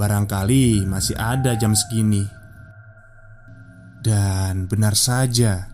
Barangkali 0.00 0.88
masih 0.88 1.12
ada 1.20 1.52
jam 1.60 1.76
segini 1.76 2.24
Dan 4.04 4.68
benar 4.68 4.92
saja 4.92 5.72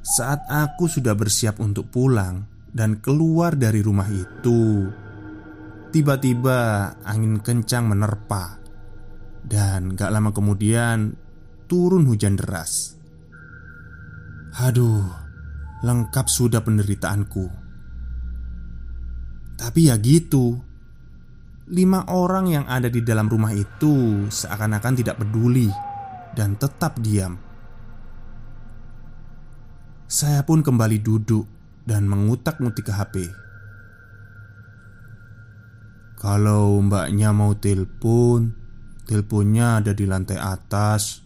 Saat 0.00 0.48
aku 0.48 0.88
sudah 0.88 1.12
bersiap 1.12 1.60
untuk 1.60 1.92
pulang 1.92 2.48
Dan 2.72 3.04
keluar 3.04 3.52
dari 3.52 3.84
rumah 3.84 4.08
itu 4.08 4.88
Tiba-tiba 5.92 6.90
angin 7.04 7.38
kencang 7.44 7.84
menerpa 7.86 8.64
dan 9.44 9.92
gak 9.92 10.08
lama 10.08 10.32
kemudian 10.32 11.20
turun 11.68 12.08
hujan 12.08 12.40
deras. 12.40 12.96
Aduh, 14.64 15.04
lengkap 15.84 16.26
sudah 16.30 16.64
penderitaanku. 16.64 17.46
Tapi 19.54 19.86
ya 19.86 19.94
gitu 20.02 20.58
Lima 21.70 22.10
orang 22.10 22.50
yang 22.50 22.66
ada 22.68 22.90
di 22.90 23.00
dalam 23.00 23.30
rumah 23.30 23.54
itu 23.54 24.26
seakan-akan 24.28 24.94
tidak 24.98 25.16
peduli 25.22 25.70
dan 26.34 26.58
tetap 26.58 26.98
diam. 26.98 27.38
Saya 30.10 30.42
pun 30.42 30.60
kembali 30.60 31.00
duduk 31.00 31.46
dan 31.86 32.10
mengutak-ngutik 32.10 32.90
ke 32.90 32.92
HP. 32.92 33.16
Kalau 36.20 36.80
mbaknya 36.82 37.30
mau 37.30 37.54
telepon, 37.54 38.64
Teleponnya 39.04 39.84
ada 39.84 39.92
di 39.92 40.08
lantai 40.08 40.40
atas 40.40 41.20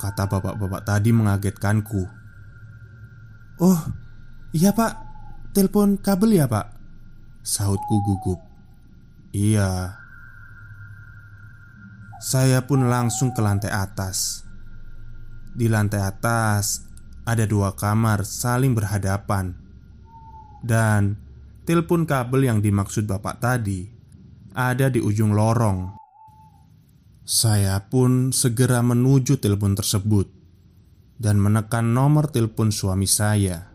Kata 0.00 0.24
bapak-bapak 0.24 0.80
tadi 0.80 1.12
mengagetkanku 1.12 2.02
Oh, 3.60 3.80
iya 4.56 4.72
pak 4.72 4.92
Telepon 5.52 6.00
kabel 6.00 6.40
ya 6.40 6.48
pak? 6.48 6.72
Sahutku 7.44 8.00
gugup 8.00 8.40
Iya 9.36 9.97
Saya 12.18 12.66
pun 12.66 12.90
langsung 12.90 13.30
ke 13.30 13.38
lantai 13.38 13.70
atas. 13.70 14.42
Di 15.54 15.70
lantai 15.70 16.02
atas 16.02 16.82
Ada 17.22 17.46
dua 17.46 17.78
kamar 17.78 18.26
saling 18.26 18.74
berhadapan. 18.74 19.54
Dan 20.58 21.14
Telepon 21.62 22.08
kabel 22.08 22.48
yang 22.48 22.58
dimaksud 22.58 23.06
bapak 23.06 23.38
tadi 23.38 23.86
Ada 24.50 24.90
di 24.90 24.98
ujung 24.98 25.30
lorong. 25.30 25.94
Saya 27.28 27.76
pun 27.86 28.32
segera 28.32 28.80
menuju 28.80 29.36
telepon 29.36 29.76
tersebut 29.76 30.32
dan 31.20 31.36
menekan 31.36 31.92
nomor 31.92 32.32
telepon 32.32 32.72
suami 32.72 33.04
saya. 33.04 33.68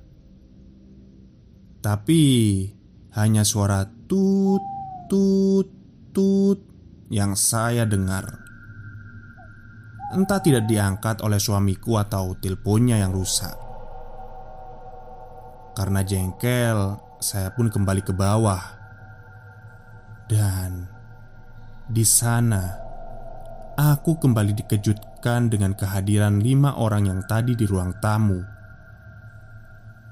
Tapi 1.86 2.22
hanya 3.14 3.46
suara 3.46 3.86
tut 4.10 4.64
tut 5.06 5.70
tut 6.18 6.73
yang 7.14 7.38
saya 7.38 7.86
dengar. 7.86 8.26
Entah 10.18 10.42
tidak 10.42 10.66
diangkat 10.66 11.22
oleh 11.22 11.38
suamiku 11.38 12.02
atau 12.02 12.34
teleponnya 12.42 12.98
yang 12.98 13.14
rusak. 13.14 13.54
Karena 15.78 16.02
jengkel, 16.02 16.98
saya 17.22 17.54
pun 17.54 17.70
kembali 17.70 18.02
ke 18.02 18.14
bawah. 18.14 18.62
Dan 20.26 20.90
di 21.90 22.06
sana 22.06 22.84
Aku 23.74 24.22
kembali 24.22 24.54
dikejutkan 24.54 25.50
dengan 25.50 25.74
kehadiran 25.74 26.38
lima 26.38 26.78
orang 26.78 27.10
yang 27.10 27.26
tadi 27.26 27.58
di 27.58 27.66
ruang 27.66 27.98
tamu. 27.98 28.38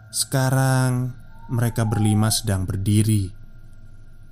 Sekarang 0.10 1.14
mereka 1.54 1.86
berlima 1.86 2.34
sedang 2.34 2.66
berdiri, 2.66 3.30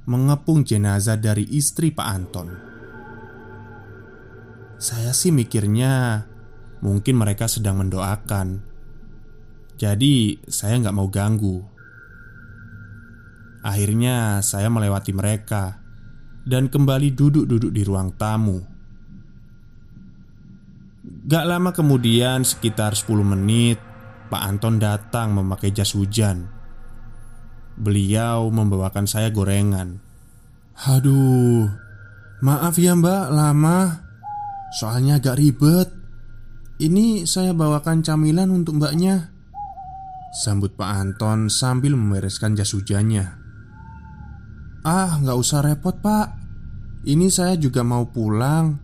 mengepung 0.10 0.65
jenazah 0.65 1.22
dari 1.22 1.45
istri 1.54 1.93
Pak 1.93 2.08
Anton. 2.10 2.50
Saya 4.82 5.13
sih 5.13 5.30
mikirnya 5.30 6.26
mungkin 6.82 7.22
mereka 7.22 7.45
sedang 7.45 7.78
mendoakan, 7.78 8.65
jadi 9.78 10.41
saya 10.50 10.82
nggak 10.82 10.98
mau 10.98 11.08
ganggu. 11.13 11.62
Akhirnya 13.62 14.41
saya 14.41 14.72
melewati 14.72 15.13
mereka 15.13 15.78
dan 16.41 16.72
kembali 16.72 17.13
duduk-duduk 17.13 17.69
di 17.69 17.84
ruang 17.86 18.10
tamu. 18.17 18.65
Gak 21.30 21.45
lama 21.45 21.69
kemudian, 21.69 22.41
sekitar 22.41 22.98
10 22.98 23.22
menit, 23.22 23.78
Pak 24.32 24.41
Anton 24.41 24.82
datang 24.82 25.36
memakai 25.36 25.69
jas 25.69 25.93
hujan. 25.93 26.59
Beliau 27.79 28.51
membawakan 28.51 29.07
saya 29.07 29.31
gorengan. 29.31 30.03
Aduh, 30.85 31.71
maaf 32.43 32.75
ya 32.75 32.95
mbak, 32.95 33.31
lama. 33.31 34.03
Soalnya 34.75 35.17
agak 35.23 35.39
ribet. 35.39 35.89
Ini 36.79 37.27
saya 37.27 37.51
bawakan 37.55 38.03
camilan 38.03 38.51
untuk 38.51 38.79
mbaknya. 38.79 39.31
Sambut 40.29 40.77
Pak 40.77 40.89
Anton 40.93 41.49
sambil 41.49 41.97
membereskan 41.97 42.53
jas 42.53 42.71
hujannya. 42.77 43.39
Ah, 44.85 45.19
nggak 45.19 45.35
usah 45.35 45.59
repot 45.65 45.97
pak. 45.99 46.39
Ini 47.03 47.27
saya 47.27 47.59
juga 47.59 47.83
mau 47.83 48.07
pulang. 48.07 48.79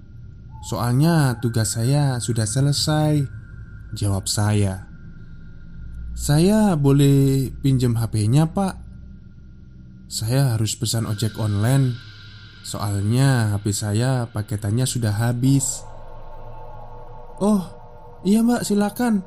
Soalnya 0.65 1.37
tugas 1.37 1.77
saya 1.77 2.17
sudah 2.17 2.49
selesai 2.49 3.21
Jawab 3.93 4.25
saya 4.25 4.89
Saya 6.17 6.73
boleh 6.73 7.53
pinjam 7.61 7.93
HP-nya 7.93 8.49
pak? 8.49 8.84
Saya 10.05 10.55
harus 10.55 10.77
pesan 10.77 11.09
ojek 11.09 11.35
online. 11.41 11.97
Soalnya 12.65 13.53
HP 13.53 13.73
saya 13.73 14.25
paketannya 14.29 14.85
sudah 14.89 15.13
habis. 15.13 15.85
Oh 17.41 17.65
iya 18.25 18.41
mbak 18.41 18.65
silakan. 18.65 19.21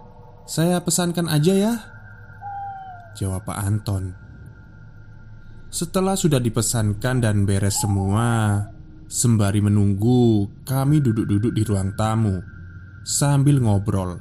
Saya 0.48 0.80
pesankan 0.80 1.28
aja 1.28 1.54
ya. 1.54 1.74
Jawab 3.18 3.44
Pak 3.44 3.58
Anton. 3.58 4.16
Setelah 5.68 6.16
sudah 6.16 6.40
dipesankan 6.40 7.20
dan 7.20 7.44
beres 7.44 7.84
semua 7.84 8.64
Sembari 9.08 9.64
menunggu, 9.64 10.52
kami 10.68 11.00
duduk-duduk 11.00 11.56
di 11.56 11.64
ruang 11.64 11.96
tamu 11.96 12.44
sambil 13.08 13.56
ngobrol. 13.56 14.20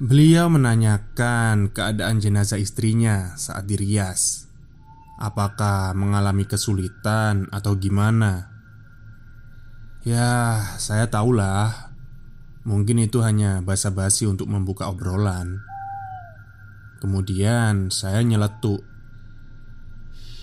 Beliau 0.00 0.48
menanyakan 0.48 1.68
keadaan 1.68 2.16
jenazah 2.16 2.56
istrinya 2.56 3.36
saat 3.36 3.68
dirias. 3.68 4.49
Apakah 5.20 5.92
mengalami 5.92 6.48
kesulitan 6.48 7.44
atau 7.52 7.76
gimana? 7.76 8.48
Ya, 10.00 10.64
saya 10.80 11.12
tahulah. 11.12 11.92
Mungkin 12.64 13.04
itu 13.04 13.20
hanya 13.20 13.60
basa-basi 13.60 14.24
untuk 14.24 14.48
membuka 14.48 14.88
obrolan. 14.88 15.60
Kemudian 17.04 17.92
saya 17.92 18.24
nyeletuk 18.24 18.80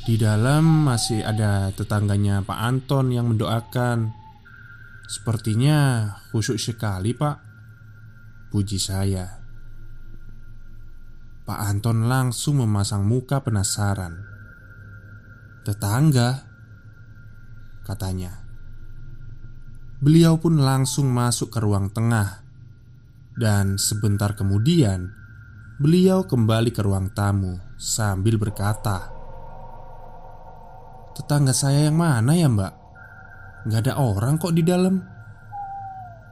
di 0.08 0.16
dalam 0.16 0.88
masih 0.88 1.20
ada 1.20 1.68
tetangganya 1.76 2.40
Pak 2.40 2.56
Anton 2.56 3.12
yang 3.12 3.28
mendoakan 3.28 4.16
Sepertinya 5.04 6.08
khusyuk 6.32 6.56
sekali 6.56 7.12
pak 7.12 7.44
Puji 8.48 8.80
saya 8.80 9.44
Pak 11.44 11.60
Anton 11.60 12.08
langsung 12.08 12.64
memasang 12.64 13.04
muka 13.04 13.44
penasaran 13.44 14.37
Tetangga, 15.68 16.48
katanya. 17.84 18.32
Beliau 20.00 20.40
pun 20.40 20.64
langsung 20.64 21.12
masuk 21.12 21.52
ke 21.52 21.60
ruang 21.60 21.92
tengah, 21.92 22.40
dan 23.36 23.76
sebentar 23.76 24.32
kemudian 24.32 25.12
beliau 25.76 26.24
kembali 26.24 26.72
ke 26.72 26.80
ruang 26.80 27.12
tamu 27.12 27.60
sambil 27.76 28.40
berkata, 28.40 29.12
"Tetangga 31.20 31.52
saya 31.52 31.92
yang 31.92 32.00
mana 32.00 32.32
ya, 32.32 32.48
Mbak? 32.48 32.74
Gak 33.68 33.92
ada 33.92 34.00
orang 34.00 34.40
kok 34.40 34.56
di 34.56 34.64
dalam." 34.64 35.04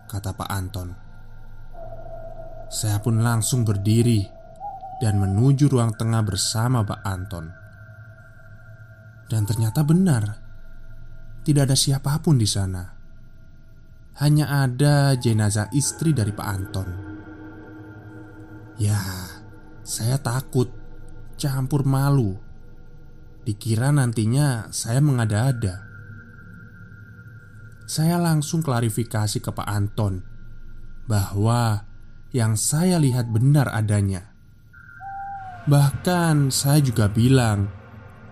Kata 0.08 0.32
Pak 0.32 0.48
Anton. 0.48 0.90
Saya 2.72 3.04
pun 3.04 3.20
langsung 3.20 3.68
berdiri 3.68 4.24
dan 5.04 5.20
menuju 5.20 5.68
ruang 5.68 5.92
tengah 5.92 6.24
bersama 6.24 6.88
Pak 6.88 7.04
Anton. 7.04 7.65
Dan 9.26 9.46
ternyata 9.50 9.82
benar, 9.82 10.24
tidak 11.42 11.70
ada 11.72 11.78
siapa 11.78 12.22
pun 12.22 12.38
di 12.38 12.46
sana 12.46 12.96
hanya 14.16 14.64
ada 14.64 15.12
jenazah 15.20 15.68
istri 15.76 16.16
dari 16.16 16.32
Pak 16.32 16.48
Anton. 16.48 16.88
Ya, 18.80 19.00
saya 19.84 20.16
takut, 20.20 20.72
campur 21.36 21.84
malu. 21.84 22.40
Dikira 23.44 23.92
nantinya 23.92 24.72
saya 24.72 25.04
mengada-ada. 25.04 25.84
Saya 27.86 28.18
langsung 28.18 28.64
klarifikasi 28.64 29.38
ke 29.44 29.52
Pak 29.52 29.68
Anton 29.68 30.24
bahwa 31.06 31.86
yang 32.32 32.58
saya 32.58 32.98
lihat 32.98 33.30
benar 33.30 33.70
adanya. 33.70 34.32
Bahkan 35.70 36.56
saya 36.56 36.82
juga 36.82 37.12
bilang 37.12 37.70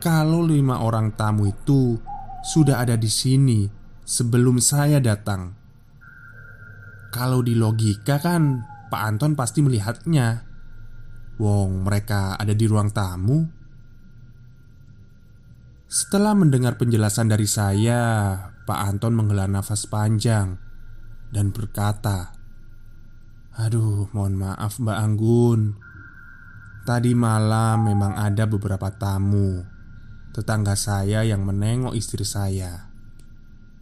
kalau 0.04 0.44
lima 0.44 0.84
orang 0.84 1.16
tamu 1.16 1.48
itu 1.48 1.96
sudah 2.44 2.84
ada 2.84 3.00
di 3.00 3.08
sini 3.08 3.72
sebelum 4.04 4.60
saya 4.60 5.00
datang. 5.00 5.56
Kalau 7.16 7.40
di 7.40 7.56
logika 7.56 8.20
kan 8.20 8.68
Pak 8.92 9.00
Anton 9.00 9.40
pasti 9.40 9.64
melihatnya. 9.64 10.44
Wong 11.40 11.88
mereka 11.88 12.36
ada 12.36 12.52
di 12.52 12.68
ruang 12.68 12.92
tamu. 12.92 13.48
Setelah 15.88 16.36
mendengar 16.36 16.76
penjelasan 16.76 17.32
dari 17.32 17.48
saya 17.48 18.02
Pak 18.68 18.80
Anton 18.84 19.14
menghela 19.14 19.46
nafas 19.46 19.86
panjang 19.86 20.58
Dan 21.30 21.54
berkata 21.54 22.34
Aduh 23.62 24.10
mohon 24.12 24.34
maaf 24.36 24.82
Mbak 24.82 24.98
Anggun. 25.00 25.62
Tadi 26.84 27.14
malam 27.14 27.88
memang 27.88 28.18
ada 28.18 28.50
beberapa 28.50 28.90
tamu 28.90 29.73
Tetangga 30.34 30.74
saya 30.74 31.22
yang 31.22 31.46
menengok 31.46 31.94
istri 31.94 32.26
saya 32.26 32.90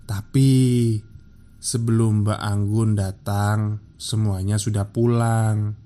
Tapi 0.04 0.60
Sebelum 1.62 2.26
Mbak 2.26 2.42
Anggun 2.42 2.98
datang, 2.98 3.86
semuanya 3.94 4.58
sudah 4.58 4.90
pulang. 4.90 5.78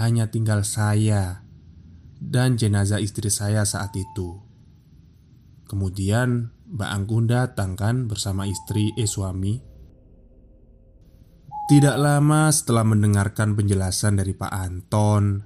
Hanya 0.00 0.32
tinggal 0.32 0.64
saya 0.64 1.44
dan 2.16 2.56
jenazah 2.56 2.96
istri 2.96 3.28
saya 3.28 3.68
saat 3.68 3.92
itu. 3.92 4.40
Kemudian 5.68 6.48
Mbak 6.64 6.90
Anggun 6.96 7.28
datang 7.28 7.76
kan 7.76 8.08
bersama 8.08 8.48
istri 8.48 8.88
eh 8.96 9.04
suami. 9.04 9.60
Tidak 11.68 12.00
lama 12.00 12.48
setelah 12.48 12.88
mendengarkan 12.88 13.52
penjelasan 13.52 14.16
dari 14.16 14.32
Pak 14.32 14.48
Anton, 14.48 15.44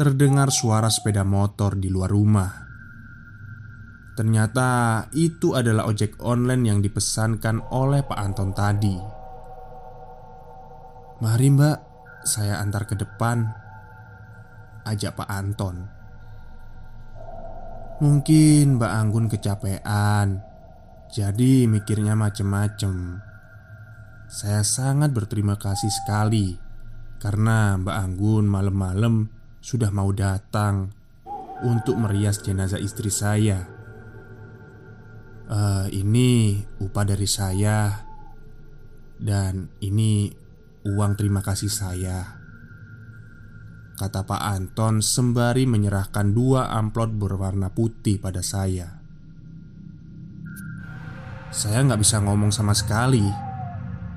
terdengar 0.00 0.48
suara 0.48 0.88
sepeda 0.88 1.28
motor 1.28 1.76
di 1.76 1.92
luar 1.92 2.08
rumah. 2.08 2.69
Ternyata 4.18 5.06
itu 5.14 5.54
adalah 5.54 5.86
ojek 5.86 6.18
online 6.20 6.68
yang 6.68 6.78
dipesankan 6.82 7.70
oleh 7.70 8.02
Pak 8.02 8.18
Anton 8.18 8.50
tadi. 8.50 8.96
Mari 11.20 11.48
mbak, 11.52 11.78
saya 12.24 12.64
antar 12.64 12.88
ke 12.88 12.96
depan. 12.96 13.44
Ajak 14.88 15.20
Pak 15.20 15.28
Anton. 15.28 15.76
Mungkin 18.00 18.80
Mbak 18.80 18.92
Anggun 18.96 19.28
kecapean. 19.28 20.40
Jadi 21.12 21.68
mikirnya 21.68 22.16
macem-macem. 22.16 23.20
Saya 24.32 24.64
sangat 24.64 25.12
berterima 25.12 25.60
kasih 25.60 25.92
sekali. 25.92 26.56
Karena 27.20 27.76
Mbak 27.76 27.96
Anggun 28.00 28.48
malam-malam 28.48 29.28
sudah 29.60 29.92
mau 29.92 30.08
datang 30.16 30.88
Untuk 31.60 32.00
merias 32.00 32.40
jenazah 32.40 32.80
istri 32.80 33.12
saya 33.12 33.79
uh, 35.50 35.86
ini 35.90 36.62
upah 36.78 37.04
dari 37.04 37.26
saya 37.26 38.06
Dan 39.20 39.68
ini 39.84 40.32
uang 40.88 41.12
terima 41.12 41.44
kasih 41.44 41.68
saya. 41.68 42.40
Kata 44.00 44.24
Pak 44.24 44.40
Anton 44.40 45.04
sembari 45.04 45.68
menyerahkan 45.68 46.32
dua 46.32 46.72
amplop 46.72 47.12
berwarna 47.20 47.68
putih 47.68 48.16
pada 48.16 48.40
saya. 48.40 48.96
Saya 51.52 51.84
nggak 51.84 52.00
bisa 52.00 52.24
ngomong 52.24 52.48
sama 52.48 52.72
sekali. 52.72 53.28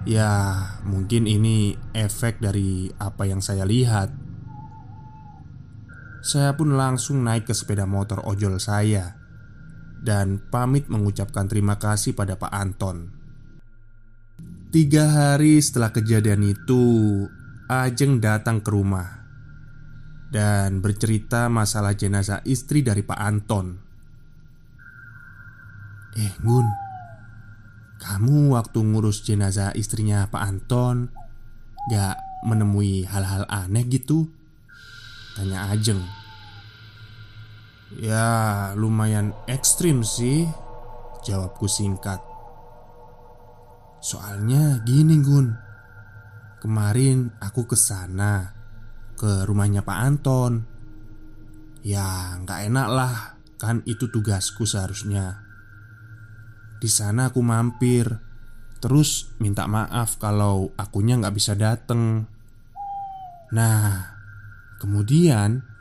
Ya 0.07 0.55
mungkin 0.87 1.27
ini 1.27 1.75
efek 1.91 2.39
dari 2.39 2.87
apa 2.95 3.27
yang 3.27 3.43
saya 3.43 3.67
lihat. 3.67 4.07
Saya 6.23 6.55
pun 6.55 6.79
langsung 6.79 7.27
naik 7.27 7.51
ke 7.51 7.51
sepeda 7.51 7.83
motor 7.83 8.23
ojol 8.23 8.55
saya 8.63 9.22
dan 10.03 10.43
pamit 10.51 10.91
mengucapkan 10.91 11.47
terima 11.47 11.79
kasih 11.79 12.11
pada 12.11 12.35
Pak 12.35 12.51
Anton. 12.51 13.09
Tiga 14.69 15.07
hari 15.07 15.63
setelah 15.63 15.95
kejadian 15.95 16.43
itu, 16.43 16.83
Ajeng 17.71 18.19
datang 18.19 18.59
ke 18.59 18.69
rumah 18.69 19.23
dan 20.33 20.83
bercerita 20.83 21.47
masalah 21.47 21.95
jenazah 21.95 22.43
istri 22.43 22.83
dari 22.83 23.05
Pak 23.05 23.19
Anton. 23.21 23.65
Eh, 26.19 26.33
Gun, 26.43 26.67
kamu 28.03 28.53
waktu 28.53 28.79
ngurus 28.83 29.23
jenazah 29.23 29.71
istrinya 29.77 30.27
Pak 30.27 30.43
Anton 30.43 31.09
gak 31.87 32.19
menemui 32.43 33.07
hal-hal 33.07 33.47
aneh 33.47 33.87
gitu? 33.87 34.27
Tanya 35.39 35.71
Ajeng. 35.71 36.22
Ya, 37.99 38.71
lumayan 38.73 39.37
ekstrim 39.45 40.01
sih. 40.01 40.49
Jawabku 41.23 41.69
singkat. 41.69 42.19
Soalnya 44.01 44.81
gini, 44.81 45.21
Gun. 45.21 45.53
Kemarin 46.59 47.31
aku 47.43 47.67
ke 47.67 47.75
sana 47.75 48.55
ke 49.19 49.45
rumahnya 49.45 49.83
Pak 49.83 49.99
Anton. 49.99 50.53
Ya, 51.83 52.39
nggak 52.39 52.71
enak 52.71 52.87
lah, 52.87 53.15
kan 53.59 53.83
itu 53.83 54.07
tugasku 54.07 54.63
seharusnya. 54.63 55.43
Di 56.79 56.87
sana 56.91 57.31
aku 57.31 57.39
mampir, 57.39 58.07
terus 58.83 59.31
minta 59.39 59.67
maaf 59.67 60.19
kalau 60.19 60.71
akunya 60.75 61.19
nggak 61.19 61.35
bisa 61.35 61.55
dateng. 61.55 62.27
Nah, 63.55 64.15
kemudian 64.79 65.72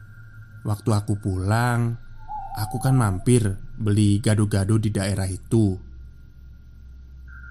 waktu 0.62 0.90
aku 0.94 1.18
pulang, 1.18 1.98
Aku 2.52 2.76
kan 2.84 2.92
mampir 3.00 3.56
beli 3.80 4.20
gado-gado 4.20 4.76
di 4.76 4.92
daerah 4.92 5.24
itu. 5.24 5.80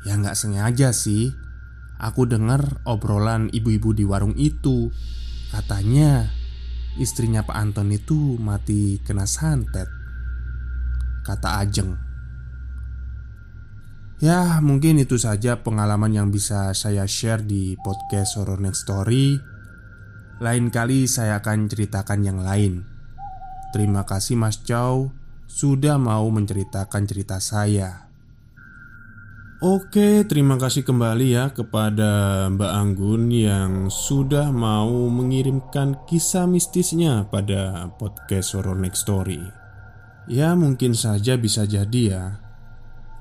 Ya 0.06 0.14
nggak 0.14 0.38
sengaja 0.38 0.94
sih. 0.94 1.34
Aku 1.98 2.30
dengar 2.30 2.82
obrolan 2.86 3.50
ibu-ibu 3.50 3.98
di 3.98 4.06
warung 4.06 4.38
itu. 4.38 4.94
Katanya 5.50 6.30
istrinya 7.02 7.42
Pak 7.42 7.58
Anton 7.58 7.90
itu 7.90 8.38
mati 8.38 9.02
kena 9.02 9.26
santet. 9.26 9.90
Kata 11.26 11.62
Ajeng. 11.62 11.98
Ya 14.22 14.62
mungkin 14.62 15.02
itu 15.02 15.18
saja 15.18 15.66
pengalaman 15.66 16.14
yang 16.14 16.30
bisa 16.30 16.78
saya 16.78 17.10
share 17.10 17.42
di 17.42 17.74
podcast 17.82 18.38
Horror 18.38 18.62
Next 18.62 18.86
Story. 18.86 19.42
Lain 20.38 20.70
kali 20.70 21.10
saya 21.10 21.42
akan 21.42 21.70
ceritakan 21.70 22.22
yang 22.22 22.42
lain 22.42 22.91
Terima 23.72 24.04
kasih 24.04 24.36
Mas 24.36 24.60
Chow 24.68 25.16
sudah 25.48 25.96
mau 25.96 26.28
menceritakan 26.28 27.08
cerita 27.08 27.40
saya. 27.40 28.12
Oke, 29.64 30.28
terima 30.28 30.60
kasih 30.60 30.84
kembali 30.84 31.38
ya 31.38 31.56
kepada 31.56 32.44
Mbak 32.52 32.72
Anggun 32.76 33.32
yang 33.32 33.88
sudah 33.88 34.52
mau 34.52 34.92
mengirimkan 35.08 36.04
kisah 36.04 36.52
mistisnya 36.52 37.32
pada 37.32 37.88
podcast 37.96 38.60
Horror 38.60 38.76
Next 38.76 39.08
Story. 39.08 39.40
Ya, 40.28 40.52
mungkin 40.58 40.92
saja 40.92 41.40
bisa 41.40 41.64
jadi 41.64 42.02
ya, 42.12 42.26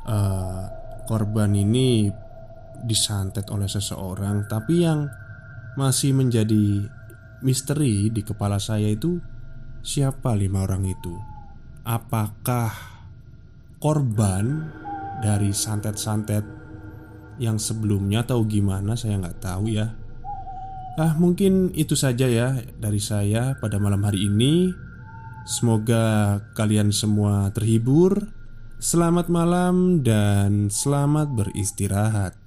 uh, 0.08 0.64
korban 1.06 1.54
ini 1.54 2.10
disantet 2.82 3.46
oleh 3.54 3.70
seseorang, 3.70 4.50
tapi 4.50 4.82
yang 4.82 5.06
masih 5.78 6.10
menjadi 6.10 6.90
misteri 7.44 8.10
di 8.10 8.26
kepala 8.26 8.58
saya 8.58 8.88
itu 8.88 9.20
Siapa 9.80 10.36
lima 10.36 10.68
orang 10.68 10.84
itu? 10.84 11.16
Apakah 11.88 12.68
korban 13.80 14.68
dari 15.24 15.56
santet-santet 15.56 16.44
yang 17.40 17.56
sebelumnya 17.56 18.24
tahu 18.28 18.44
gimana 18.44 18.92
saya 18.92 19.16
nggak 19.16 19.40
tahu 19.40 19.72
ya. 19.72 19.96
Ah 21.00 21.16
mungkin 21.16 21.72
itu 21.72 21.96
saja 21.96 22.28
ya 22.28 22.60
dari 22.76 23.00
saya 23.00 23.56
pada 23.56 23.80
malam 23.80 24.04
hari 24.04 24.28
ini. 24.28 24.68
Semoga 25.48 26.36
kalian 26.52 26.92
semua 26.92 27.48
terhibur. 27.56 28.28
Selamat 28.80 29.32
malam 29.32 30.04
dan 30.04 30.68
selamat 30.68 31.32
beristirahat. 31.32 32.39